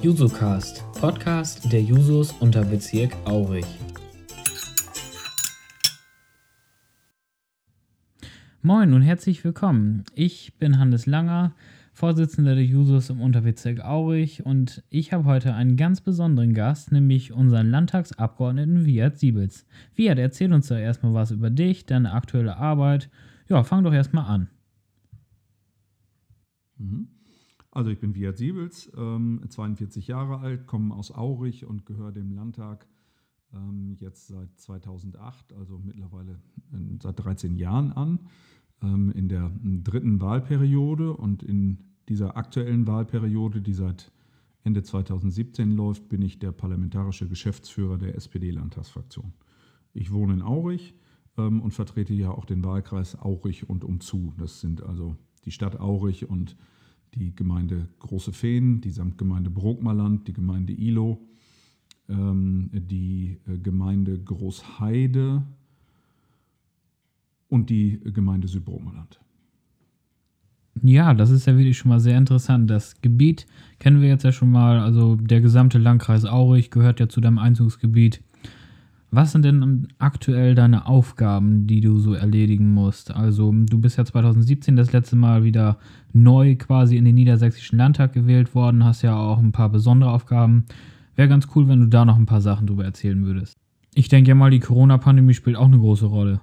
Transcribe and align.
Jusocast, 0.00 0.84
Podcast 1.00 1.72
der 1.72 1.82
Jusos 1.82 2.32
unter 2.40 2.64
Bezirk 2.64 3.16
Aurich. 3.24 3.66
Moin 8.60 8.92
und 8.92 9.02
herzlich 9.02 9.44
willkommen. 9.44 10.04
Ich 10.14 10.58
bin 10.58 10.78
Hannes 10.78 11.06
Langer, 11.06 11.54
Vorsitzender 11.92 12.54
der 12.54 12.64
Jusos 12.64 13.08
im 13.08 13.20
Unterbezirk 13.20 13.84
Aurich 13.84 14.44
und 14.44 14.82
ich 14.90 15.12
habe 15.12 15.24
heute 15.24 15.54
einen 15.54 15.76
ganz 15.76 16.00
besonderen 16.00 16.52
Gast, 16.52 16.92
nämlich 16.92 17.32
unseren 17.32 17.70
Landtagsabgeordneten 17.70 18.84
Viat 18.84 19.18
Siebels. 19.18 19.64
Viat, 19.92 20.18
erzähl 20.18 20.52
uns 20.52 20.68
doch 20.68 20.76
erstmal 20.76 21.14
was 21.14 21.30
über 21.30 21.50
dich, 21.50 21.86
deine 21.86 22.12
aktuelle 22.12 22.56
Arbeit. 22.56 23.10
Ja, 23.48 23.62
fang 23.62 23.84
doch 23.84 23.94
erstmal 23.94 24.26
an. 24.26 24.48
Mhm. 26.78 27.13
Also 27.74 27.90
ich 27.90 27.98
bin 27.98 28.14
Viat 28.14 28.38
Siebels, 28.38 28.88
42 28.92 30.08
ähm, 30.08 30.12
Jahre 30.12 30.38
alt, 30.38 30.68
komme 30.68 30.94
aus 30.94 31.10
Aurich 31.10 31.66
und 31.66 31.84
gehöre 31.84 32.12
dem 32.12 32.30
Landtag 32.30 32.86
ähm, 33.52 33.96
jetzt 33.98 34.28
seit 34.28 34.56
2008, 34.56 35.52
also 35.54 35.80
mittlerweile 35.80 36.40
seit 37.02 37.18
13 37.18 37.56
Jahren 37.56 37.92
an 37.92 38.20
ähm, 38.80 39.10
in 39.10 39.28
der 39.28 39.50
dritten 39.60 40.20
Wahlperiode 40.20 41.14
und 41.16 41.42
in 41.42 41.78
dieser 42.08 42.36
aktuellen 42.36 42.86
Wahlperiode, 42.86 43.60
die 43.60 43.74
seit 43.74 44.12
Ende 44.62 44.84
2017 44.84 45.72
läuft, 45.72 46.08
bin 46.08 46.22
ich 46.22 46.38
der 46.38 46.52
parlamentarische 46.52 47.28
Geschäftsführer 47.28 47.98
der 47.98 48.14
SPD-Landtagsfraktion. 48.14 49.32
Ich 49.92 50.12
wohne 50.12 50.34
in 50.34 50.42
Aurich 50.42 50.94
und 51.36 51.72
vertrete 51.72 52.14
ja 52.14 52.30
auch 52.30 52.44
den 52.44 52.64
Wahlkreis 52.64 53.20
Aurich 53.20 53.68
und 53.68 53.84
umzu. 53.84 54.32
Das 54.38 54.60
sind 54.60 54.82
also 54.82 55.16
die 55.44 55.50
Stadt 55.50 55.80
Aurich 55.80 56.28
und 56.28 56.56
die 57.14 57.34
Gemeinde 57.34 57.88
Große 57.98 58.32
Feen, 58.32 58.80
die 58.80 58.90
Samtgemeinde 58.90 59.50
Brokmerland, 59.50 60.28
die 60.28 60.32
Gemeinde 60.32 60.72
Ilo, 60.72 61.26
ähm, 62.08 62.70
die 62.72 63.38
äh, 63.46 63.58
Gemeinde 63.58 64.18
Großheide, 64.18 65.42
und 67.54 67.70
die 67.70 68.00
Gemeinde 68.12 68.48
Südbromerland. 68.48 69.20
Ja, 70.82 71.14
das 71.14 71.30
ist 71.30 71.46
ja 71.46 71.56
wirklich 71.56 71.78
schon 71.78 71.90
mal 71.90 72.00
sehr 72.00 72.18
interessant. 72.18 72.68
Das 72.68 73.00
Gebiet 73.00 73.46
kennen 73.78 74.02
wir 74.02 74.08
jetzt 74.08 74.24
ja 74.24 74.32
schon 74.32 74.50
mal. 74.50 74.80
Also 74.80 75.14
der 75.14 75.40
gesamte 75.40 75.78
Landkreis 75.78 76.24
Aurich 76.24 76.70
gehört 76.70 76.98
ja 76.98 77.08
zu 77.08 77.20
deinem 77.20 77.38
Einzugsgebiet. 77.38 78.22
Was 79.16 79.30
sind 79.30 79.44
denn 79.44 79.86
aktuell 79.98 80.56
deine 80.56 80.88
Aufgaben, 80.88 81.68
die 81.68 81.80
du 81.80 82.00
so 82.00 82.14
erledigen 82.14 82.74
musst? 82.74 83.12
Also 83.12 83.52
du 83.52 83.78
bist 83.78 83.96
ja 83.96 84.04
2017 84.04 84.74
das 84.74 84.90
letzte 84.90 85.14
Mal 85.14 85.44
wieder 85.44 85.78
neu 86.12 86.56
quasi 86.56 86.96
in 86.96 87.04
den 87.04 87.14
Niedersächsischen 87.14 87.78
Landtag 87.78 88.12
gewählt 88.12 88.56
worden, 88.56 88.84
hast 88.84 89.02
ja 89.02 89.16
auch 89.16 89.38
ein 89.38 89.52
paar 89.52 89.68
besondere 89.68 90.10
Aufgaben. 90.10 90.64
Wäre 91.14 91.28
ganz 91.28 91.46
cool, 91.54 91.68
wenn 91.68 91.78
du 91.78 91.86
da 91.86 92.04
noch 92.04 92.16
ein 92.16 92.26
paar 92.26 92.40
Sachen 92.40 92.66
drüber 92.66 92.84
erzählen 92.84 93.24
würdest. 93.24 93.56
Ich 93.94 94.08
denke 94.08 94.30
ja 94.30 94.34
mal, 94.34 94.50
die 94.50 94.58
Corona-Pandemie 94.58 95.34
spielt 95.34 95.56
auch 95.56 95.66
eine 95.66 95.78
große 95.78 96.06
Rolle. 96.06 96.40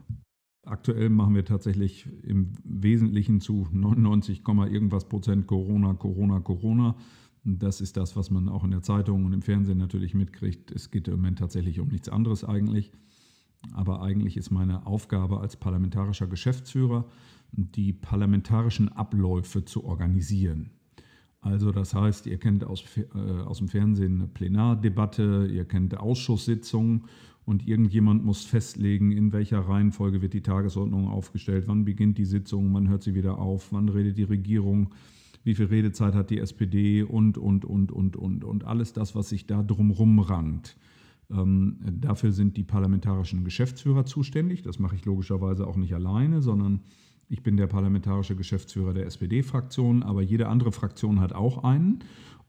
Aktuell 0.65 1.09
machen 1.09 1.35
wir 1.35 1.43
tatsächlich 1.43 2.07
im 2.23 2.53
Wesentlichen 2.63 3.41
zu 3.41 3.67
99, 3.73 4.43
irgendwas 4.47 5.09
Prozent 5.09 5.45
Corona, 5.45 5.93
Corona, 5.95 6.39
Corona. 6.39 6.95
Das 7.43 7.81
ist 7.81 7.97
das, 7.97 8.15
was 8.15 8.29
man 8.29 8.49
auch 8.49 8.63
in 8.63 8.71
der 8.71 8.83
Zeitung 8.83 9.25
und 9.25 9.33
im 9.33 9.41
Fernsehen 9.41 9.79
natürlich 9.79 10.13
mitkriegt. 10.13 10.71
Es 10.71 10.91
geht 10.91 11.07
im 11.07 11.15
Moment 11.15 11.39
tatsächlich 11.39 11.79
um 11.79 11.87
nichts 11.87 12.09
anderes 12.09 12.43
eigentlich. 12.43 12.91
Aber 13.73 14.01
eigentlich 14.01 14.37
ist 14.37 14.51
meine 14.51 14.85
Aufgabe 14.85 15.39
als 15.39 15.55
parlamentarischer 15.55 16.27
Geschäftsführer, 16.27 17.05
die 17.51 17.93
parlamentarischen 17.93 18.89
Abläufe 18.89 19.65
zu 19.65 19.83
organisieren. 19.83 20.71
Also 21.41 21.71
das 21.71 21.95
heißt, 21.95 22.27
ihr 22.27 22.37
kennt 22.37 22.63
aus, 22.63 22.83
äh, 22.97 23.17
aus 23.17 23.57
dem 23.57 23.67
Fernsehen 23.67 24.19
eine 24.19 24.27
Plenardebatte, 24.27 25.49
ihr 25.51 25.65
kennt 25.65 25.97
Ausschusssitzungen 25.97 27.05
und 27.45 27.67
irgendjemand 27.67 28.23
muss 28.23 28.45
festlegen, 28.45 29.11
in 29.11 29.33
welcher 29.33 29.59
Reihenfolge 29.59 30.21
wird 30.21 30.33
die 30.33 30.43
Tagesordnung 30.43 31.07
aufgestellt, 31.07 31.63
wann 31.67 31.83
beginnt 31.83 32.19
die 32.19 32.25
Sitzung, 32.25 32.71
wann 32.73 32.89
hört 32.89 33.01
sie 33.01 33.15
wieder 33.15 33.39
auf, 33.39 33.73
wann 33.73 33.89
redet 33.89 34.17
die 34.19 34.23
Regierung, 34.23 34.93
wie 35.43 35.55
viel 35.55 35.65
Redezeit 35.65 36.13
hat 36.13 36.29
die 36.29 36.39
SPD 36.39 37.03
und, 37.03 37.37
und, 37.37 37.65
und, 37.65 37.91
und, 37.91 38.15
und, 38.15 38.43
und 38.43 38.63
alles 38.65 38.93
das, 38.93 39.15
was 39.15 39.29
sich 39.29 39.47
da 39.47 39.63
drumherum 39.63 40.19
rankt. 40.19 40.77
Ähm, 41.31 41.77
dafür 41.99 42.31
sind 42.31 42.57
die 42.57 42.63
parlamentarischen 42.63 43.43
Geschäftsführer 43.43 44.05
zuständig. 44.05 44.61
Das 44.61 44.79
mache 44.79 44.95
ich 44.95 45.05
logischerweise 45.05 45.65
auch 45.67 45.77
nicht 45.77 45.93
alleine, 45.93 46.41
sondern 46.41 46.81
ich 47.29 47.43
bin 47.43 47.57
der 47.57 47.67
parlamentarische 47.67 48.35
Geschäftsführer 48.35 48.93
der 48.93 49.05
SPD-Fraktion, 49.05 50.03
aber 50.03 50.21
jede 50.21 50.49
andere 50.49 50.71
Fraktion 50.71 51.21
hat 51.21 51.33
auch 51.33 51.63
einen. 51.63 51.99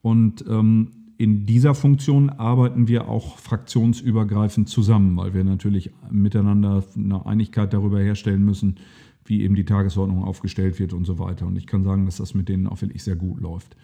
Und 0.03 0.45
ähm, 0.49 0.91
in 1.19 1.47
dieser 1.47 1.75
Funktion 1.75 2.31
arbeiten 2.31 2.89
wir 2.89 3.09
auch 3.09 3.39
fraktionsübergreifend 3.39 4.69
zusammen, 4.69 5.17
weil 5.17 5.35
wir 5.35 5.45
natürlich 5.45 5.93
miteinander 6.11 6.85
eine 6.97 7.25
Einigkeit 7.25 7.73
darüber 7.73 8.01
herstellen 8.01 8.45
müssen, 8.45 8.77
wie 9.33 9.43
eben 9.43 9.55
die 9.55 9.65
Tagesordnung 9.65 10.25
aufgestellt 10.25 10.79
wird 10.79 10.93
und 10.93 11.07
so 11.07 11.19
weiter. 11.19 11.47
Und 11.47 11.57
ich 11.57 11.67
kann 11.67 11.85
sagen, 11.85 12.05
dass 12.05 12.19
das 12.19 12.35
mit 12.35 12.51
denen 12.51 12.67
auch 12.67 12.83
wirklich 12.83 13.03
sehr 13.03 13.17
gut 13.17 13.41
läuft. 13.41 13.77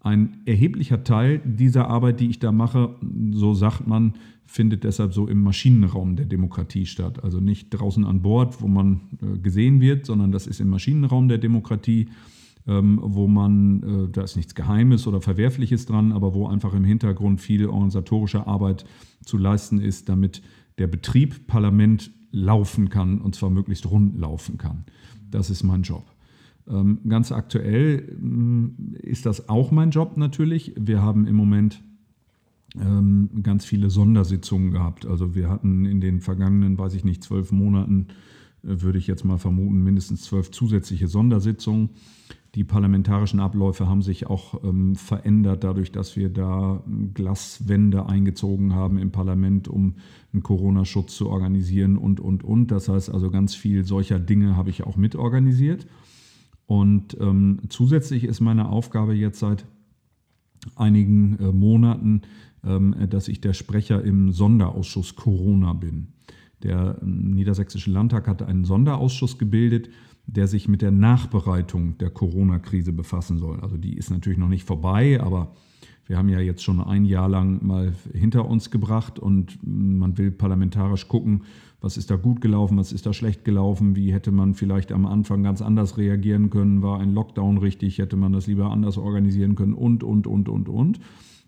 Ein 0.00 0.38
erheblicher 0.46 1.04
Teil 1.04 1.40
dieser 1.44 1.88
Arbeit, 1.88 2.18
die 2.18 2.28
ich 2.28 2.40
da 2.40 2.50
mache, 2.50 2.96
so 3.30 3.54
sagt 3.54 3.86
man, 3.86 4.14
findet 4.46 4.82
deshalb 4.82 5.14
so 5.14 5.28
im 5.28 5.42
Maschinenraum 5.42 6.16
der 6.16 6.26
Demokratie 6.26 6.86
statt. 6.86 7.22
Also 7.22 7.38
nicht 7.38 7.70
draußen 7.70 8.04
an 8.04 8.20
Bord, 8.20 8.60
wo 8.60 8.66
man 8.66 9.02
äh, 9.22 9.38
gesehen 9.38 9.80
wird, 9.80 10.06
sondern 10.06 10.32
das 10.32 10.48
ist 10.48 10.60
im 10.60 10.70
Maschinenraum 10.70 11.28
der 11.28 11.38
Demokratie 11.38 12.08
ähm, 12.66 13.00
wo 13.02 13.26
man, 13.26 13.82
äh, 13.82 14.12
da 14.12 14.22
ist 14.22 14.36
nichts 14.36 14.54
Geheimes 14.54 15.06
oder 15.06 15.20
Verwerfliches 15.20 15.86
dran, 15.86 16.12
aber 16.12 16.34
wo 16.34 16.46
einfach 16.46 16.74
im 16.74 16.84
Hintergrund 16.84 17.40
viel 17.40 17.66
organisatorische 17.66 18.46
Arbeit 18.46 18.84
zu 19.24 19.38
leisten 19.38 19.80
ist, 19.80 20.08
damit 20.08 20.42
der 20.78 20.86
Betrieb 20.86 21.46
Parlament 21.46 22.10
laufen 22.30 22.88
kann 22.88 23.20
und 23.20 23.34
zwar 23.34 23.50
möglichst 23.50 23.90
rund 23.90 24.18
laufen 24.18 24.58
kann. 24.58 24.84
Das 25.30 25.50
ist 25.50 25.62
mein 25.62 25.82
Job. 25.82 26.04
Ähm, 26.68 27.00
ganz 27.08 27.32
aktuell 27.32 28.16
mm, 28.20 28.94
ist 29.02 29.26
das 29.26 29.48
auch 29.48 29.70
mein 29.70 29.90
Job 29.90 30.16
natürlich. 30.16 30.74
Wir 30.78 31.02
haben 31.02 31.26
im 31.26 31.36
Moment 31.36 31.82
ähm, 32.78 33.30
ganz 33.42 33.64
viele 33.64 33.90
Sondersitzungen 33.90 34.70
gehabt. 34.70 35.06
Also 35.06 35.34
wir 35.34 35.48
hatten 35.48 35.84
in 35.84 36.00
den 36.00 36.20
vergangenen, 36.20 36.78
weiß 36.78 36.94
ich 36.94 37.04
nicht, 37.04 37.24
zwölf 37.24 37.50
Monaten, 37.50 38.08
äh, 38.62 38.80
würde 38.82 38.98
ich 38.98 39.06
jetzt 39.06 39.24
mal 39.24 39.38
vermuten, 39.38 39.82
mindestens 39.82 40.22
zwölf 40.22 40.50
zusätzliche 40.50 41.08
Sondersitzungen. 41.08 41.90
Die 42.56 42.64
parlamentarischen 42.64 43.38
Abläufe 43.38 43.88
haben 43.88 44.02
sich 44.02 44.26
auch 44.26 44.64
ähm, 44.64 44.96
verändert, 44.96 45.62
dadurch, 45.62 45.92
dass 45.92 46.16
wir 46.16 46.30
da 46.30 46.82
ähm, 46.86 47.14
Glaswände 47.14 48.06
eingezogen 48.06 48.74
haben 48.74 48.98
im 48.98 49.12
Parlament, 49.12 49.68
um 49.68 49.94
einen 50.32 50.42
Corona-Schutz 50.42 51.14
zu 51.14 51.28
organisieren 51.28 51.96
und, 51.96 52.18
und, 52.18 52.42
und. 52.42 52.72
Das 52.72 52.88
heißt 52.88 53.10
also, 53.10 53.30
ganz 53.30 53.54
viel 53.54 53.84
solcher 53.84 54.18
Dinge 54.18 54.56
habe 54.56 54.70
ich 54.70 54.82
auch 54.82 54.96
mitorganisiert. 54.96 55.86
Und 56.66 57.16
ähm, 57.20 57.60
zusätzlich 57.68 58.24
ist 58.24 58.40
meine 58.40 58.68
Aufgabe 58.68 59.14
jetzt 59.14 59.38
seit 59.38 59.64
einigen 60.74 61.38
äh, 61.38 61.52
Monaten, 61.52 62.22
ähm, 62.64 62.94
dass 63.08 63.28
ich 63.28 63.40
der 63.40 63.54
Sprecher 63.54 64.02
im 64.02 64.32
Sonderausschuss 64.32 65.14
Corona 65.14 65.72
bin. 65.72 66.08
Der 66.62 66.98
ähm, 67.02 67.30
Niedersächsische 67.32 67.90
Landtag 67.90 68.28
hat 68.28 68.42
einen 68.42 68.64
Sonderausschuss 68.64 69.38
gebildet, 69.38 69.90
der 70.26 70.46
sich 70.46 70.68
mit 70.68 70.82
der 70.82 70.90
Nachbereitung 70.90 71.98
der 71.98 72.10
Corona-Krise 72.10 72.92
befassen 72.92 73.38
soll. 73.38 73.60
Also 73.60 73.76
die 73.76 73.94
ist 73.94 74.10
natürlich 74.10 74.38
noch 74.38 74.48
nicht 74.48 74.64
vorbei, 74.64 75.20
aber 75.20 75.52
wir 76.06 76.18
haben 76.18 76.28
ja 76.28 76.40
jetzt 76.40 76.64
schon 76.64 76.80
ein 76.80 77.04
Jahr 77.04 77.28
lang 77.28 77.64
mal 77.64 77.92
hinter 78.12 78.46
uns 78.46 78.70
gebracht 78.70 79.18
und 79.18 79.58
man 79.62 80.18
will 80.18 80.32
parlamentarisch 80.32 81.06
gucken, 81.06 81.44
was 81.80 81.96
ist 81.96 82.10
da 82.10 82.16
gut 82.16 82.40
gelaufen, 82.40 82.76
was 82.78 82.92
ist 82.92 83.06
da 83.06 83.12
schlecht 83.12 83.44
gelaufen, 83.44 83.96
wie 83.96 84.12
hätte 84.12 84.32
man 84.32 84.54
vielleicht 84.54 84.92
am 84.92 85.06
Anfang 85.06 85.42
ganz 85.42 85.62
anders 85.62 85.98
reagieren 85.98 86.50
können, 86.50 86.82
war 86.82 86.98
ein 86.98 87.14
Lockdown 87.14 87.58
richtig, 87.58 87.98
hätte 87.98 88.16
man 88.16 88.32
das 88.32 88.48
lieber 88.48 88.70
anders 88.70 88.98
organisieren 88.98 89.54
können 89.54 89.72
und, 89.72 90.02
und, 90.02 90.26
und, 90.26 90.48
und, 90.48 90.68
und. 90.68 91.00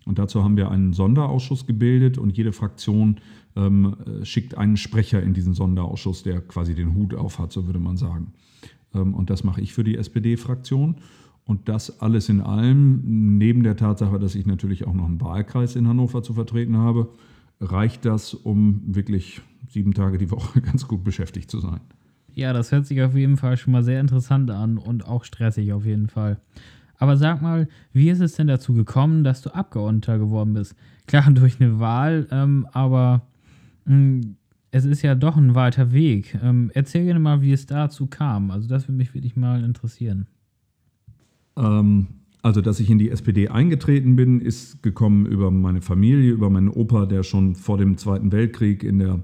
Und 0.05 0.19
dazu 0.19 0.43
haben 0.43 0.57
wir 0.57 0.69
einen 0.69 0.93
Sonderausschuss 0.93 1.65
gebildet 1.65 2.17
und 2.17 2.35
jede 2.35 2.51
Fraktion 2.51 3.17
ähm, 3.55 3.95
schickt 4.23 4.57
einen 4.57 4.77
Sprecher 4.77 5.21
in 5.21 5.33
diesen 5.33 5.53
Sonderausschuss, 5.53 6.23
der 6.23 6.41
quasi 6.41 6.75
den 6.75 6.93
Hut 6.95 7.13
auf 7.13 7.39
hat, 7.39 7.51
so 7.51 7.65
würde 7.67 7.79
man 7.79 7.97
sagen. 7.97 8.33
Ähm, 8.93 9.13
und 9.13 9.29
das 9.29 9.43
mache 9.43 9.61
ich 9.61 9.73
für 9.73 9.83
die 9.83 9.97
SPD-Fraktion. 9.97 10.95
Und 11.45 11.67
das 11.67 11.99
alles 12.01 12.29
in 12.29 12.39
allem, 12.39 13.37
neben 13.37 13.63
der 13.63 13.75
Tatsache, 13.75 14.17
dass 14.17 14.35
ich 14.35 14.45
natürlich 14.45 14.87
auch 14.87 14.93
noch 14.93 15.05
einen 15.05 15.19
Wahlkreis 15.19 15.75
in 15.75 15.87
Hannover 15.87 16.23
zu 16.23 16.33
vertreten 16.33 16.77
habe, 16.77 17.09
reicht 17.59 18.05
das, 18.05 18.33
um 18.33 18.81
wirklich 18.85 19.41
sieben 19.67 19.93
Tage 19.93 20.17
die 20.17 20.31
Woche 20.31 20.61
ganz 20.61 20.87
gut 20.87 21.03
beschäftigt 21.03 21.51
zu 21.51 21.59
sein. 21.59 21.81
Ja, 22.33 22.53
das 22.53 22.71
hört 22.71 22.87
sich 22.87 23.01
auf 23.01 23.15
jeden 23.15 23.37
Fall 23.37 23.57
schon 23.57 23.73
mal 23.73 23.83
sehr 23.83 23.99
interessant 23.99 24.49
an 24.49 24.77
und 24.77 25.05
auch 25.05 25.23
stressig 25.23 25.71
auf 25.73 25.85
jeden 25.85 26.07
Fall. 26.07 26.39
Aber 27.03 27.17
sag 27.17 27.41
mal, 27.41 27.67
wie 27.91 28.09
ist 28.09 28.21
es 28.21 28.35
denn 28.35 28.47
dazu 28.47 28.73
gekommen, 28.73 29.25
dass 29.25 29.41
du 29.41 29.53
Abgeordneter 29.53 30.17
geworden 30.17 30.53
bist? 30.53 30.73
Klar, 31.05 31.29
durch 31.33 31.59
eine 31.59 31.77
Wahl, 31.77 32.27
ähm, 32.31 32.65
aber 32.71 33.27
mh, 33.83 33.93
hm, 33.93 34.35
es 34.71 34.85
ist 34.85 35.01
ja 35.01 35.13
doch 35.13 35.35
ein 35.35 35.53
weiter 35.53 35.91
Weg. 35.91 36.39
Ähm, 36.41 36.71
erzähl 36.73 37.03
gerne 37.03 37.19
mal, 37.19 37.41
wie 37.41 37.51
es 37.51 37.65
dazu 37.65 38.07
kam. 38.07 38.51
Also 38.51 38.69
das 38.69 38.87
würde 38.87 38.95
mich 38.95 39.13
wirklich 39.13 39.35
mal 39.35 39.65
interessieren. 39.65 40.27
Ähm, 41.57 42.07
Also, 42.41 42.61
dass 42.61 42.79
ich 42.79 42.89
in 42.89 42.99
die 42.99 43.09
SPD 43.09 43.49
eingetreten 43.49 44.15
bin, 44.15 44.39
ist 44.39 44.81
gekommen 44.81 45.25
über 45.25 45.51
meine 45.51 45.81
Familie, 45.81 46.31
über 46.31 46.49
meinen 46.49 46.69
Opa, 46.69 47.05
der 47.05 47.23
schon 47.23 47.55
vor 47.55 47.77
dem 47.77 47.97
Zweiten 47.97 48.31
Weltkrieg 48.31 48.81
in 48.81 48.99
der 48.99 49.19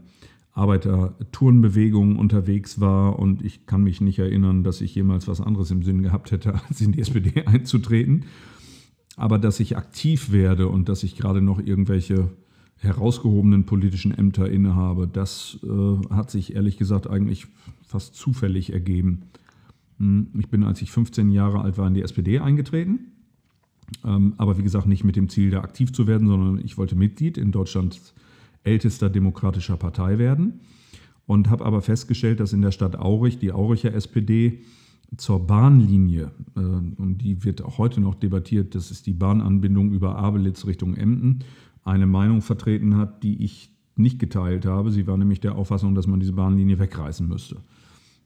Arbeiterturnbewegung 0.60 2.18
unterwegs 2.18 2.80
war. 2.80 3.18
Und 3.18 3.44
ich 3.44 3.66
kann 3.66 3.84
mich 3.84 4.02
nicht 4.02 4.20
erinnern, 4.20 4.64
dass 4.64 4.82
ich 4.82 4.94
jemals 4.94 5.28
was 5.28 5.42
anderes 5.42 5.72
im 5.72 5.84
Sinn 5.84 6.04
gehabt 6.04 6.32
hätte, 6.32 6.54
als 6.70 6.82
in 6.82 6.92
die 6.92 7.00
SPD 7.00 7.46
einzutreten. 7.46 8.26
Aber 9.16 9.40
dass 9.40 9.60
ich 9.60 9.78
aktiv 9.78 10.32
werde 10.32 10.68
und 10.68 10.90
dass 10.90 11.04
ich 11.04 11.18
gerade 11.18 11.42
noch 11.42 11.60
irgendwelche 11.60 12.30
herausgehobenen 12.78 13.66
politischen 13.66 14.18
Ämter 14.18 14.50
innehabe, 14.50 15.08
das 15.08 15.60
äh, 15.64 16.14
hat 16.14 16.32
sich 16.32 16.56
ehrlich 16.56 16.78
gesagt 16.78 17.10
eigentlich 17.10 17.48
fast 17.86 18.16
zufällig 18.16 18.72
ergeben. 18.72 19.24
Hm, 19.98 20.28
ich 20.40 20.48
bin, 20.48 20.64
als 20.64 20.82
ich 20.82 20.92
15 20.92 21.32
Jahre 21.32 21.62
alt 21.62 21.78
war, 21.78 21.88
in 21.88 21.94
die 21.94 22.04
SPD 22.04 22.40
eingetreten. 22.40 23.12
Ähm, 24.06 24.34
aber 24.38 24.58
wie 24.58 24.64
gesagt, 24.64 24.88
nicht 24.88 25.04
mit 25.04 25.16
dem 25.16 25.30
Ziel, 25.30 25.50
da 25.50 25.62
aktiv 25.62 25.92
zu 25.92 26.08
werden, 26.08 26.28
sondern 26.28 26.64
ich 26.64 26.78
wollte 26.78 26.96
Mitglied 26.96 27.38
in 27.38 27.52
Deutschlands 27.52 28.14
ältester 28.64 29.10
demokratischer 29.10 29.78
Partei 29.78 30.18
werden. 30.18 30.62
Und 31.26 31.50
habe 31.50 31.66
aber 31.66 31.82
festgestellt, 31.82 32.40
dass 32.40 32.54
in 32.54 32.62
der 32.64 32.72
Stadt 32.72 32.98
Aurich, 32.98 33.38
die 33.38 33.52
Auricher 33.52 33.94
SPD, 33.94 34.62
zur 35.18 35.46
Bahnlinie, 35.46 36.32
äh, 36.56 36.60
um 36.60 37.18
die 37.18 37.44
wird 37.44 37.62
auch 37.64 37.78
heute 37.78 38.02
noch 38.02 38.16
debattiert, 38.16 38.76
das 38.76 38.92
ist 38.92 39.08
die 39.08 39.14
Bahnanbindung 39.14 39.92
über 39.92 40.16
Abelitz 40.16 40.66
Richtung 40.66 40.96
Emden, 40.96 41.40
eine 41.84 42.06
Meinung 42.06 42.42
vertreten 42.42 42.96
hat, 42.98 43.24
die 43.24 43.44
ich 43.44 43.72
nicht 43.96 44.20
geteilt 44.20 44.66
habe. 44.66 44.92
Sie 44.92 45.08
war 45.08 45.18
nämlich 45.18 45.40
der 45.40 45.56
Auffassung, 45.56 45.96
dass 45.96 46.08
man 46.08 46.20
diese 46.20 46.34
Bahnlinie 46.34 46.80
wegreißen 46.80 47.28
müsste. 47.28 47.58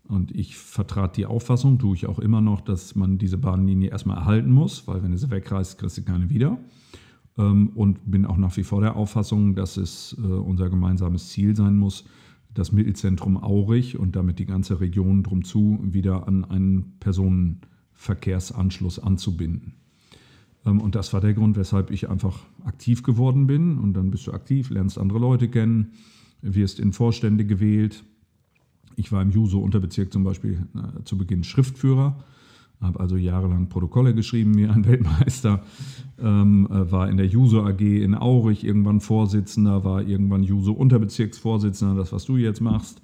Und 0.07 0.35
ich 0.35 0.57
vertrat 0.57 1.15
die 1.15 1.25
Auffassung, 1.25 1.79
tue 1.79 1.95
ich 1.95 2.07
auch 2.07 2.19
immer 2.19 2.41
noch, 2.41 2.61
dass 2.61 2.95
man 2.95 3.17
diese 3.17 3.37
Bahnlinie 3.37 3.89
erstmal 3.89 4.17
erhalten 4.17 4.51
muss, 4.51 4.87
weil 4.87 5.01
wenn 5.01 5.11
du 5.11 5.17
sie 5.17 5.31
wegreißt, 5.31 5.79
kriegst 5.79 5.97
du 5.97 6.03
keine 6.03 6.29
wieder. 6.29 6.57
Ähm, 7.37 7.69
und 7.75 8.09
bin 8.09 8.25
auch 8.25 8.37
nach 8.37 8.57
wie 8.57 8.63
vor 8.63 8.81
der 8.81 8.95
Auffassung, 8.95 9.53
dass 9.55 9.77
es 9.77 10.17
äh, 10.19 10.21
unser 10.21 10.69
gemeinsames 10.69 11.29
Ziel 11.29 11.55
sein 11.55 11.77
muss, 11.77 12.05
das 12.53 12.71
Mittelzentrum 12.71 13.37
Aurich 13.37 13.97
und 13.97 14.15
damit 14.15 14.37
die 14.39 14.45
ganze 14.45 14.79
Region 14.79 15.23
drum 15.23 15.43
zu 15.43 15.79
wieder 15.81 16.27
an 16.27 16.45
einen 16.45 16.93
Personenverkehrsanschluss 16.99 18.99
anzubinden. 18.99 19.73
Ähm, 20.65 20.79
und 20.79 20.95
das 20.95 21.11
war 21.13 21.21
der 21.21 21.33
Grund, 21.33 21.57
weshalb 21.57 21.91
ich 21.91 22.09
einfach 22.09 22.39
aktiv 22.63 23.03
geworden 23.03 23.47
bin. 23.47 23.77
Und 23.77 23.93
dann 23.93 24.11
bist 24.11 24.27
du 24.27 24.33
aktiv, 24.33 24.69
lernst 24.69 24.97
andere 24.97 25.19
Leute 25.19 25.49
kennen, 25.49 25.91
wirst 26.41 26.79
in 26.79 26.93
Vorstände 26.93 27.45
gewählt 27.45 28.05
ich 28.95 29.11
war 29.11 29.21
im 29.21 29.31
Juso-Unterbezirk 29.31 30.11
zum 30.11 30.23
Beispiel 30.23 30.67
äh, 30.75 31.03
zu 31.03 31.17
Beginn 31.17 31.43
Schriftführer, 31.43 32.23
habe 32.81 32.99
also 32.99 33.15
jahrelang 33.15 33.69
Protokolle 33.69 34.13
geschrieben 34.13 34.57
wie 34.57 34.67
ein 34.67 34.85
Weltmeister, 34.85 35.63
ähm, 36.23 36.67
äh, 36.71 36.91
war 36.91 37.09
in 37.09 37.17
der 37.17 37.27
Juso 37.27 37.63
AG 37.63 37.81
in 37.81 38.15
Aurich 38.15 38.63
irgendwann 38.63 39.01
Vorsitzender, 39.01 39.83
war 39.83 40.01
irgendwann 40.01 40.43
Juso-Unterbezirksvorsitzender, 40.43 41.95
das, 41.95 42.13
was 42.13 42.25
du 42.25 42.37
jetzt 42.37 42.61
machst. 42.61 43.01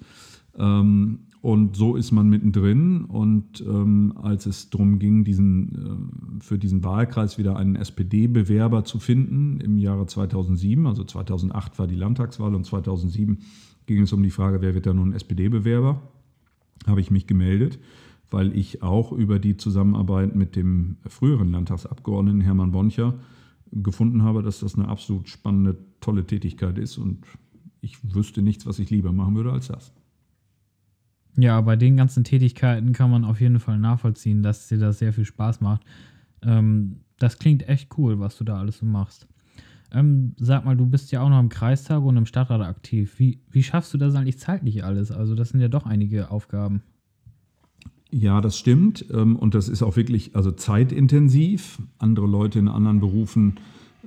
Ähm, 0.58 1.20
und 1.42 1.74
so 1.74 1.96
ist 1.96 2.12
man 2.12 2.28
mittendrin. 2.28 3.04
Und 3.04 3.60
ähm, 3.60 4.14
als 4.22 4.46
es 4.46 4.70
darum 4.70 4.98
ging, 4.98 5.24
diesen, 5.24 6.38
äh, 6.40 6.42
für 6.42 6.58
diesen 6.58 6.84
Wahlkreis 6.84 7.38
wieder 7.38 7.56
einen 7.56 7.76
SPD-Bewerber 7.76 8.84
zu 8.84 8.98
finden 8.98 9.60
im 9.60 9.78
Jahre 9.78 10.06
2007, 10.06 10.86
also 10.86 11.04
2008 11.04 11.78
war 11.78 11.86
die 11.86 11.96
Landtagswahl 11.96 12.54
und 12.54 12.64
2007 12.64 13.38
ging 13.86 14.02
es 14.02 14.12
um 14.12 14.22
die 14.22 14.30
Frage, 14.30 14.60
wer 14.60 14.74
wird 14.74 14.86
da 14.86 14.94
nun 14.94 15.12
SPD-Bewerber? 15.12 16.02
Habe 16.86 17.00
ich 17.00 17.10
mich 17.10 17.26
gemeldet, 17.26 17.78
weil 18.30 18.56
ich 18.56 18.82
auch 18.82 19.12
über 19.12 19.38
die 19.38 19.56
Zusammenarbeit 19.56 20.34
mit 20.34 20.56
dem 20.56 20.96
früheren 21.06 21.52
Landtagsabgeordneten 21.52 22.40
Hermann 22.40 22.72
Boncher 22.72 23.14
gefunden 23.72 24.22
habe, 24.22 24.42
dass 24.42 24.60
das 24.60 24.74
eine 24.74 24.88
absolut 24.88 25.28
spannende, 25.28 25.78
tolle 26.00 26.26
Tätigkeit 26.26 26.78
ist 26.78 26.98
und 26.98 27.24
ich 27.80 27.98
wüsste 28.14 28.42
nichts, 28.42 28.66
was 28.66 28.78
ich 28.78 28.90
lieber 28.90 29.12
machen 29.12 29.34
würde 29.36 29.52
als 29.52 29.68
das. 29.68 29.92
Ja, 31.36 31.60
bei 31.60 31.76
den 31.76 31.96
ganzen 31.96 32.24
Tätigkeiten 32.24 32.92
kann 32.92 33.10
man 33.10 33.24
auf 33.24 33.40
jeden 33.40 33.60
Fall 33.60 33.78
nachvollziehen, 33.78 34.42
dass 34.42 34.68
dir 34.68 34.78
das 34.78 34.98
sehr 34.98 35.12
viel 35.12 35.24
Spaß 35.24 35.60
macht. 35.60 35.82
Ähm, 36.42 37.00
das 37.18 37.38
klingt 37.38 37.68
echt 37.68 37.96
cool, 37.98 38.18
was 38.18 38.36
du 38.36 38.44
da 38.44 38.58
alles 38.58 38.78
so 38.78 38.86
machst. 38.86 39.28
Ähm, 39.92 40.34
sag 40.38 40.64
mal, 40.64 40.76
du 40.76 40.86
bist 40.86 41.12
ja 41.12 41.20
auch 41.20 41.28
noch 41.28 41.40
im 41.40 41.48
Kreistag 41.48 42.02
und 42.02 42.16
im 42.16 42.26
Stadtrat 42.26 42.60
aktiv. 42.60 43.18
Wie, 43.18 43.40
wie 43.50 43.62
schaffst 43.62 43.92
du 43.92 43.98
das 43.98 44.14
eigentlich 44.14 44.38
zeitlich 44.38 44.84
alles? 44.84 45.10
Also, 45.10 45.34
das 45.34 45.50
sind 45.50 45.60
ja 45.60 45.68
doch 45.68 45.86
einige 45.86 46.30
Aufgaben. 46.30 46.82
Ja, 48.10 48.40
das 48.40 48.58
stimmt. 48.58 49.04
Ähm, 49.12 49.36
und 49.36 49.54
das 49.54 49.68
ist 49.68 49.82
auch 49.82 49.96
wirklich 49.96 50.34
also 50.34 50.50
zeitintensiv. 50.50 51.78
Andere 51.98 52.26
Leute 52.26 52.58
in 52.58 52.68
anderen 52.68 53.00
Berufen 53.00 53.56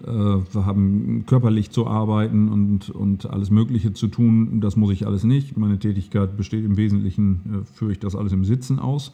äh, 0.06 0.10
haben 0.10 1.24
körperlich 1.26 1.70
zu 1.70 1.88
arbeiten 1.88 2.50
und, 2.50 2.90
und 2.90 3.30
alles 3.30 3.50
Mögliche 3.50 3.94
zu 3.94 4.08
tun. 4.08 4.60
Das 4.60 4.76
muss 4.76 4.92
ich 4.92 5.08
alles 5.08 5.24
nicht. 5.24 5.56
Meine 5.56 5.80
Tätigkeit 5.80 6.36
besteht 6.36 6.66
im 6.66 6.78
Wesentlichen, 6.78 7.62
äh, 7.62 7.76
führe 7.78 7.94
ich 7.94 8.00
das 8.00 8.16
alles 8.16 8.34
im 8.34 8.46
Sitzen 8.46 8.80
aus 8.80 9.14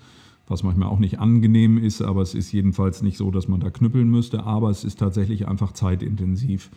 was 0.50 0.64
manchmal 0.64 0.90
auch 0.90 1.00
nicht 1.00 1.20
angenehm 1.20 1.78
ist, 1.78 2.02
aber 2.02 2.24
es 2.24 2.34
ist 2.34 2.52
jedenfalls 2.52 3.02
nicht 3.02 3.18
so, 3.18 3.30
dass 3.32 3.48
man 3.48 3.60
da 3.60 3.70
knüppeln 3.70 4.10
müsste, 4.10 4.44
aber 4.44 4.72
es 4.72 4.84
ist 4.84 5.00
tatsächlich 5.00 5.48
einfach 5.48 5.72
zeitintensiv. 5.74 6.72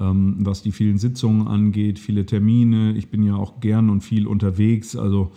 Ähm, 0.00 0.38
was 0.40 0.62
die 0.62 0.72
vielen 0.72 0.96
Sitzungen 0.96 1.46
angeht, 1.46 1.98
viele 1.98 2.24
Termine. 2.24 2.96
Ich 2.96 3.10
bin 3.10 3.22
ja 3.22 3.36
auch 3.36 3.60
gern 3.60 3.90
und 3.90 4.00
viel 4.00 4.26
unterwegs, 4.26 4.96
also 4.96 5.32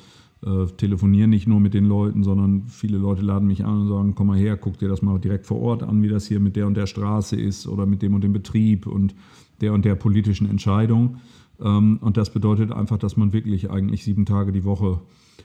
äh, 0.45 0.65
telefoniere 0.77 1.27
nicht 1.27 1.47
nur 1.47 1.59
mit 1.59 1.73
den 1.73 1.85
Leuten, 1.85 2.23
sondern 2.23 2.63
viele 2.67 2.97
Leute 2.97 3.21
laden 3.21 3.47
mich 3.47 3.63
an 3.65 3.81
und 3.81 3.87
sagen, 3.87 4.15
komm 4.15 4.27
mal 4.27 4.37
her, 4.37 4.57
guck 4.57 4.77
dir 4.77 4.89
das 4.89 5.01
mal 5.01 5.19
direkt 5.19 5.45
vor 5.45 5.59
Ort 5.61 5.83
an, 5.83 6.01
wie 6.01 6.09
das 6.09 6.27
hier 6.27 6.39
mit 6.39 6.55
der 6.55 6.67
und 6.67 6.75
der 6.75 6.87
Straße 6.87 7.35
ist 7.35 7.67
oder 7.67 7.85
mit 7.85 8.01
dem 8.01 8.13
und 8.13 8.23
dem 8.23 8.33
Betrieb 8.33 8.87
und 8.87 9.15
der 9.61 9.73
und 9.73 9.85
der 9.85 9.95
politischen 9.95 10.49
Entscheidung. 10.49 11.17
Ähm, 11.61 11.99
und 12.01 12.17
das 12.17 12.31
bedeutet 12.31 12.71
einfach, 12.71 12.97
dass 12.97 13.17
man 13.17 13.33
wirklich 13.33 13.69
eigentlich 13.69 14.03
sieben 14.03 14.25
Tage 14.25 14.51
die 14.51 14.63
Woche 14.63 15.01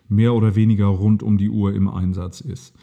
mehr 0.09 0.35
oder 0.35 0.55
weniger 0.55 0.87
rund 0.87 1.23
um 1.23 1.39
die 1.39 1.50
Uhr 1.50 1.75
im 1.75 1.89
Einsatz 1.89 2.41
ist. 2.41 2.75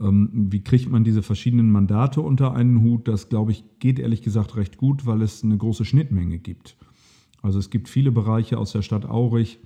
Ähm, 0.00 0.30
wie 0.32 0.62
kriegt 0.62 0.90
man 0.90 1.04
diese 1.04 1.22
verschiedenen 1.22 1.70
Mandate 1.70 2.20
unter 2.20 2.54
einen 2.54 2.82
Hut? 2.82 3.08
Das, 3.08 3.28
glaube 3.28 3.52
ich, 3.52 3.64
geht 3.78 3.98
ehrlich 3.98 4.22
gesagt 4.22 4.56
recht 4.56 4.76
gut, 4.76 5.06
weil 5.06 5.22
es 5.22 5.44
eine 5.44 5.56
große 5.56 5.84
Schnittmenge 5.84 6.38
gibt. 6.38 6.76
Also 7.42 7.58
es 7.58 7.70
gibt 7.70 7.88
viele 7.88 8.10
Bereiche 8.10 8.58
aus 8.58 8.72
der 8.72 8.82
Stadt 8.82 9.04
Aurich, 9.04 9.60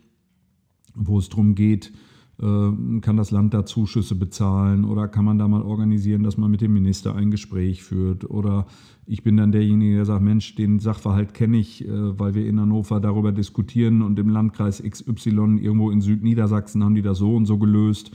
wo 0.98 1.18
es 1.18 1.28
darum 1.28 1.54
geht, 1.54 1.92
äh, 2.40 3.00
kann 3.00 3.16
das 3.16 3.30
Land 3.30 3.54
da 3.54 3.66
Zuschüsse 3.66 4.14
bezahlen 4.14 4.84
oder 4.84 5.08
kann 5.08 5.24
man 5.24 5.38
da 5.38 5.48
mal 5.48 5.62
organisieren, 5.62 6.22
dass 6.22 6.36
man 6.36 6.50
mit 6.50 6.60
dem 6.60 6.72
Minister 6.72 7.14
ein 7.14 7.30
Gespräch 7.30 7.82
führt 7.82 8.28
oder 8.28 8.66
ich 9.06 9.22
bin 9.22 9.36
dann 9.38 9.52
derjenige, 9.52 9.96
der 9.96 10.04
sagt, 10.04 10.22
Mensch, 10.22 10.54
den 10.54 10.80
Sachverhalt 10.80 11.32
kenne 11.32 11.56
ich, 11.56 11.86
äh, 11.86 12.18
weil 12.18 12.34
wir 12.34 12.46
in 12.46 12.60
Hannover 12.60 13.00
darüber 13.00 13.32
diskutieren 13.32 14.02
und 14.02 14.18
im 14.18 14.28
Landkreis 14.28 14.82
XY 14.82 15.58
irgendwo 15.60 15.90
in 15.90 16.00
Südniedersachsen 16.00 16.84
haben 16.84 16.94
die 16.94 17.02
das 17.02 17.18
so 17.18 17.34
und 17.34 17.46
so 17.46 17.58
gelöst. 17.58 18.12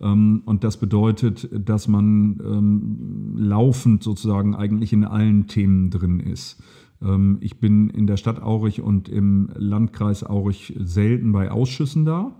Ähm, 0.00 0.42
und 0.44 0.62
das 0.62 0.76
bedeutet, 0.76 1.48
dass 1.52 1.88
man 1.88 2.38
ähm, 2.44 3.34
laufend 3.36 4.02
sozusagen 4.02 4.54
eigentlich 4.54 4.92
in 4.92 5.04
allen 5.04 5.46
Themen 5.46 5.90
drin 5.90 6.20
ist. 6.20 6.62
Ähm, 7.04 7.38
ich 7.40 7.60
bin 7.60 7.90
in 7.90 8.06
der 8.06 8.16
Stadt 8.16 8.42
Aurich 8.42 8.80
und 8.80 9.08
im 9.08 9.50
Landkreis 9.54 10.24
Aurich 10.24 10.74
selten 10.78 11.32
bei 11.32 11.50
Ausschüssen 11.50 12.04
da. 12.04 12.32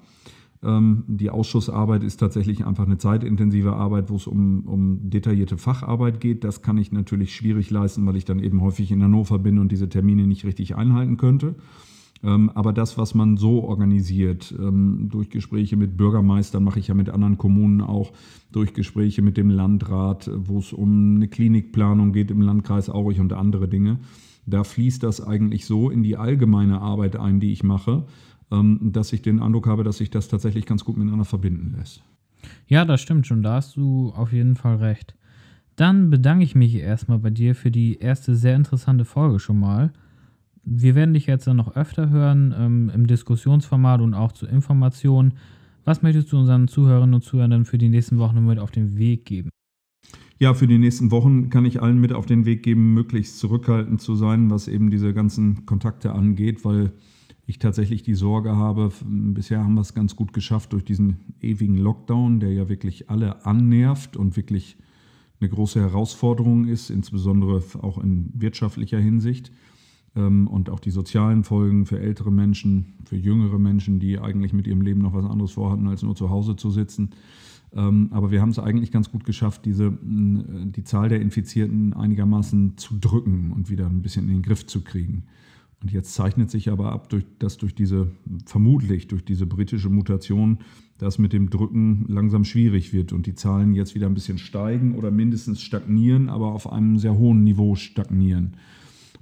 Ähm, 0.63 1.05
die 1.07 1.31
Ausschussarbeit 1.31 2.03
ist 2.03 2.17
tatsächlich 2.17 2.65
einfach 2.65 2.87
eine 2.87 2.99
zeitintensive 2.99 3.75
Arbeit, 3.75 4.11
wo 4.11 4.17
es 4.17 4.27
um, 4.27 4.67
um 4.67 5.11
detaillierte 5.11 5.59
Facharbeit 5.59 6.21
geht. 6.21 6.43
Das 6.43 6.63
kann 6.63 6.79
ich 6.79 6.91
natürlich 6.91 7.35
schwierig 7.35 7.71
leisten, 7.71 8.07
weil 8.07 8.17
ich 8.17 8.25
dann 8.25 8.39
eben 8.39 8.63
häufig 8.63 8.91
in 8.91 9.03
Hannover 9.03 9.39
bin 9.39 9.59
und 9.59 9.71
diese 9.71 9.89
Termine 9.89 10.27
nicht 10.27 10.45
richtig 10.45 10.77
einhalten 10.77 11.19
könnte. 11.19 11.57
Ähm, 12.23 12.49
aber 12.55 12.73
das, 12.73 12.97
was 12.97 13.15
man 13.15 13.37
so 13.37 13.63
organisiert, 13.65 14.55
durch 14.59 15.29
Gespräche 15.29 15.77
mit 15.77 15.99
Bürgermeistern, 15.99 16.65
mache 16.65 16.79
ich 16.79 16.89
ja 16.89 16.95
mit 16.95 17.11
anderen 17.11 17.37
Kommunen 17.37 17.83
auch, 17.83 18.13
durch 18.51 18.73
Gespräche 18.73 19.21
mit 19.21 19.37
dem 19.37 19.51
Landrat, 19.51 20.31
wo 20.35 20.59
es 20.59 20.73
um 20.73 21.17
eine 21.17 21.29
Klinikplanung 21.29 22.13
geht 22.13 22.31
im 22.31 22.41
Landkreis 22.41 22.89
Aurich 22.89 23.21
und 23.21 23.35
andere 23.35 23.69
Dinge, 23.69 23.99
da 24.47 24.65
fließt 24.65 25.03
das 25.03 25.21
eigentlich 25.21 25.67
so 25.67 25.91
in 25.91 26.03
die 26.03 26.17
allgemeine 26.17 26.81
Arbeit 26.81 27.17
ein, 27.17 27.41
die 27.41 27.53
ich 27.53 27.63
mache 27.63 28.05
ähm, 28.51 28.79
dass 28.83 29.13
ich 29.13 29.23
den 29.23 29.41
Eindruck 29.41 29.67
habe, 29.67 29.85
dass 29.85 29.99
sich 29.99 30.11
das 30.11 30.29
tatsächlich 30.29 30.67
ganz 30.67 30.85
gut 30.85 30.97
miteinander 30.97 31.25
verbinden 31.25 31.75
lässt. 31.79 32.03
Ja, 32.67 32.85
das 32.85 33.01
stimmt 33.01 33.27
schon. 33.27 33.43
Da 33.43 33.55
hast 33.55 33.77
du 33.77 34.13
auf 34.15 34.33
jeden 34.33 34.57
Fall 34.57 34.77
recht. 34.77 35.15
Dann 35.77 36.11
bedanke 36.11 36.45
ich 36.45 36.55
mich 36.55 36.75
erstmal 36.75 37.19
bei 37.19 37.31
dir 37.31 37.55
für 37.55 37.71
die 37.71 37.99
erste 37.99 38.37
sehr 38.37 38.55
interessante 38.55 39.05
Folge 39.05 39.39
schon 39.39 39.59
mal. 39.59 39.93
Wir 40.63 40.95
werden 40.95 41.15
dich 41.15 41.27
jetzt 41.27 41.47
dann 41.47 41.57
noch 41.57 41.75
öfter 41.77 42.11
hören 42.11 42.55
ähm, 42.57 42.91
im 42.95 43.07
Diskussionsformat 43.07 44.01
und 44.01 44.15
auch 44.15 44.33
zu 44.33 44.47
Informationen. 44.47 45.35
Was 45.85 46.03
möchtest 46.03 46.33
du 46.33 46.39
unseren 46.39 46.69
Zuhörerinnen 46.69 47.15
und 47.15 47.25
Zuhörern 47.25 47.65
für 47.65 47.77
die 47.77 47.89
nächsten 47.89 48.19
Wochen 48.19 48.45
mit 48.45 48.59
auf 48.59 48.71
den 48.71 48.97
Weg 48.97 49.27
geben? 49.27 49.51
Ja, 50.41 50.53
für 50.53 50.67
die 50.67 50.79
nächsten 50.79 51.11
Wochen 51.11 51.49
kann 51.49 51.65
ich 51.65 51.81
allen 51.81 52.01
mit 52.01 52.13
auf 52.13 52.27
den 52.27 52.45
Weg 52.45 52.65
geben, 52.65 52.93
möglichst 52.93 53.39
zurückhaltend 53.39 54.01
zu 54.01 54.17
sein, 54.17 54.51
was 54.51 54.67
eben 54.67 54.91
diese 54.91 55.15
ganzen 55.15 55.65
Kontakte 55.65 56.13
angeht, 56.13 56.65
weil 56.65 56.93
ich 57.47 57.59
tatsächlich 57.59 58.03
die 58.03 58.15
Sorge 58.15 58.57
habe, 58.57 58.91
bisher 59.05 59.63
haben 59.63 59.75
wir 59.75 59.83
es 59.83 59.95
ganz 59.95 60.17
gut 60.17 60.33
geschafft 60.33 60.73
durch 60.73 60.85
diesen 60.85 61.19
ewigen 61.41 61.77
Lockdown, 61.77 62.41
der 62.41 62.53
ja 62.53 62.69
wirklich 62.69 63.11
alle 63.11 63.45
annervt 63.47 64.17
und 64.17 64.37
wirklich 64.37 64.77
eine 65.41 65.51
große 65.51 65.81
Herausforderung 65.81 66.67
ist, 66.67 66.91
insbesondere 66.91 67.63
auch 67.83 67.99
in 67.99 68.31
wirtschaftlicher 68.35 68.99
Hinsicht. 68.99 69.53
Ähm, 70.17 70.47
und 70.47 70.71
auch 70.71 70.81
die 70.81 70.91
sozialen 70.91 71.45
Folgen 71.45 71.87
für 71.87 72.01
ältere 72.01 72.33
Menschen, 72.33 72.95
für 73.05 73.17
jüngere 73.17 73.59
Menschen, 73.59 74.01
die 74.01 74.19
eigentlich 74.19 74.53
mit 74.53 74.67
ihrem 74.67 74.81
Leben 74.81 75.03
noch 75.03 75.13
was 75.13 75.25
anderes 75.25 75.53
vorhatten, 75.53 75.87
als 75.87 76.03
nur 76.03 76.17
zu 76.17 76.31
Hause 76.31 76.57
zu 76.57 76.71
sitzen. 76.71 77.11
Ähm, 77.77 78.09
aber 78.13 78.31
wir 78.31 78.41
haben 78.41 78.51
es 78.51 78.59
eigentlich 78.59 78.93
ganz 78.93 79.11
gut 79.11 79.25
geschafft, 79.25 79.65
diese, 79.65 79.93
die 80.03 80.85
Zahl 80.85 81.09
der 81.09 81.21
Infizierten 81.21 81.93
einigermaßen 81.93 82.77
zu 82.77 82.99
drücken 82.99 83.53
und 83.53 83.69
wieder 83.69 83.87
ein 83.87 84.03
bisschen 84.03 84.29
in 84.29 84.35
den 84.35 84.43
Griff 84.43 84.67
zu 84.67 84.83
kriegen. 84.83 85.25
Und 85.83 85.93
jetzt 85.93 86.15
zeichnet 86.15 86.51
sich 86.51 86.71
aber 86.71 86.93
ab, 86.93 87.13
dass 87.41 87.59
durch 87.59 87.75
diese, 87.75 88.11
vermutlich 88.47 89.09
durch 89.09 89.25
diese 89.25 89.45
britische 89.45 89.91
Mutation, 89.91 90.59
das 90.99 91.19
mit 91.19 91.33
dem 91.33 91.51
Drücken 91.51 92.07
langsam 92.09 92.45
schwierig 92.45 92.93
wird 92.93 93.13
und 93.13 93.27
die 93.27 93.35
Zahlen 93.35 93.75
jetzt 93.75 93.95
wieder 93.95 94.07
ein 94.07 94.15
bisschen 94.15 94.39
steigen 94.39 94.95
oder 94.95 95.11
mindestens 95.11 95.61
stagnieren, 95.61 96.29
aber 96.29 96.53
auf 96.53 96.73
einem 96.73 96.97
sehr 96.99 97.19
hohen 97.19 97.43
Niveau 97.43 97.75
stagnieren. 97.75 98.57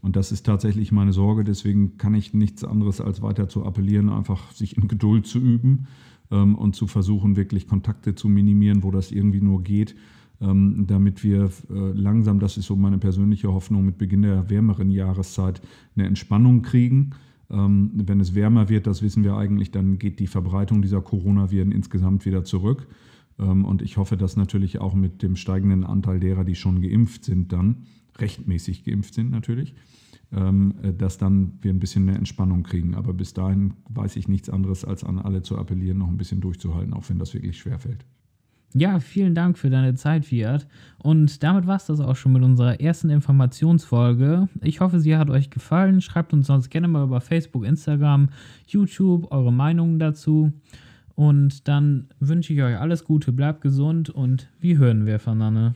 Und 0.03 0.15
das 0.15 0.31
ist 0.31 0.45
tatsächlich 0.45 0.93
meine 0.93 1.13
Sorge. 1.13 1.43
Deswegen 1.43 1.97
kann 1.97 2.15
ich 2.15 2.35
nichts 2.35 2.63
anderes 2.63 3.01
als 3.01 3.23
weiter 3.23 3.49
zu 3.49 3.65
appellieren, 3.65 4.11
einfach 4.11 4.53
sich 4.53 4.77
in 4.77 4.87
Geduld 4.87 5.27
zu 5.27 5.39
üben 5.39 5.87
und 6.37 6.75
zu 6.75 6.87
versuchen, 6.87 7.37
wirklich 7.37 7.67
Kontakte 7.67 8.15
zu 8.15 8.29
minimieren, 8.29 8.83
wo 8.83 8.91
das 8.91 9.13
irgendwie 9.13 9.41
nur 9.41 9.63
geht, 9.63 9.95
ähm, 10.43 10.85
damit 10.87 11.23
wir 11.23 11.51
äh, 11.71 11.93
langsam, 11.93 12.41
das 12.41 12.57
ist 12.57 12.67
so 12.67 12.77
meine 12.77 12.99
persönliche 12.99 13.53
Hoffnung, 13.53 13.87
mit 13.87 13.99
Beginn 13.99 14.23
der 14.23 14.51
wärmeren 14.51 14.91
Jahreszeit 14.91 15.63
eine 15.97 16.07
Entspannung 16.07 16.63
kriegen. 16.63 17.11
Ähm, 17.51 17.91
wenn 17.95 18.19
es 18.19 18.35
wärmer 18.35 18.69
wird, 18.69 18.87
das 18.87 19.03
wissen 19.03 19.25
wir 19.25 19.37
eigentlich, 19.37 19.71
dann 19.71 19.99
geht 19.99 20.19
die 20.19 20.27
Verbreitung 20.27 20.83
dieser 20.83 21.01
Coronaviren 21.01 21.71
insgesamt 21.71 22.27
wieder 22.27 22.45
zurück. 22.45 22.89
Ähm, 23.39 23.65
und 23.65 23.83
ich 23.83 23.97
hoffe, 23.97 24.17
dass 24.17 24.37
natürlich 24.37 24.81
auch 24.81 24.95
mit 24.95 25.23
dem 25.23 25.37
steigenden 25.37 25.85
Anteil 25.85 26.19
derer, 26.19 26.45
die 26.45 26.57
schon 26.57 26.83
geimpft 26.83 27.25
sind, 27.25 27.53
dann 27.53 27.87
rechtmäßig 28.19 28.85
geimpft 28.85 29.15
sind 29.15 29.31
natürlich, 29.31 29.75
ähm, 29.75 29.77
dass 30.33 31.19
dann 31.19 31.59
wir 31.61 31.71
ein 31.73 31.79
bisschen 31.79 32.07
mehr 32.07 32.17
Entspannung 32.17 32.63
kriegen. 32.63 32.95
Aber 32.95 33.13
bis 33.13 33.35
dahin 33.35 33.75
weiß 33.91 34.17
ich 34.17 34.29
nichts 34.29 34.49
anderes, 34.49 34.85
als 34.85 35.05
an 35.05 35.19
alle 35.19 35.43
zu 35.43 35.59
appellieren, 35.59 35.99
noch 35.99 36.09
ein 36.09 36.17
bisschen 36.17 36.41
durchzuhalten, 36.41 36.95
auch 36.95 37.09
wenn 37.11 37.19
das 37.19 37.35
wirklich 37.35 37.59
schwerfällt. 37.59 38.07
Ja, 38.75 39.01
vielen 39.01 39.35
Dank 39.35 39.59
für 39.59 39.69
deine 39.69 39.95
Zeit, 39.97 40.25
Fiat. 40.25 40.67
Und 40.97 41.43
damit 41.43 41.67
war 41.67 41.77
es 41.77 41.85
das 41.85 42.01
auch 42.01 42.17
schon 42.17 42.33
mit 42.33 42.43
unserer 42.43 42.81
ersten 42.81 43.11
Informationsfolge. 43.11 44.49
Ich 44.63 44.81
hoffe, 44.81 44.99
sie 44.99 45.17
hat 45.17 45.29
euch 45.29 45.51
gefallen. 45.51 46.01
Schreibt 46.01 46.33
uns 46.33 46.47
sonst 46.47 46.71
gerne 46.71 46.89
mal 46.89 47.05
über 47.05 47.21
Facebook, 47.21 47.67
Instagram, 47.67 48.31
YouTube 48.67 49.31
eure 49.31 49.53
Meinungen 49.53 49.99
dazu. 49.99 50.53
Und 51.15 51.69
dann 51.69 52.09
wünsche 52.19 52.55
ich 52.55 52.63
euch 52.63 52.79
alles 52.79 53.05
Gute, 53.05 53.33
bleibt 53.33 53.61
gesund 53.61 54.09
und 54.09 54.49
wie 54.59 54.79
hören 54.79 55.05
wir 55.05 55.19
voneinander. 55.19 55.75